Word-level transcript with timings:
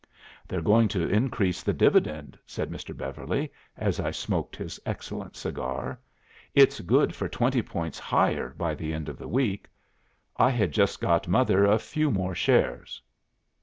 "'They're 0.47 0.63
going 0.63 0.87
to 0.87 1.07
increase 1.09 1.61
the 1.61 1.73
dividend,' 1.75 2.35
said 2.47 2.71
Mr. 2.71 2.97
Beverly, 2.97 3.51
as 3.77 3.99
I 3.99 4.09
smoked 4.09 4.55
his 4.55 4.79
excellent 4.83 5.35
cigar. 5.35 5.99
'It's 6.55 6.79
good 6.79 7.13
for 7.13 7.29
twenty 7.29 7.61
points 7.61 7.99
higher 7.99 8.49
by 8.57 8.73
the 8.73 8.93
end 8.95 9.09
of 9.09 9.19
the 9.19 9.27
week. 9.27 9.67
I 10.37 10.49
had 10.49 10.71
just 10.71 11.01
got 11.01 11.27
mother 11.27 11.65
a 11.67 11.77
few 11.77 12.09
more 12.09 12.33
shares. 12.33 12.99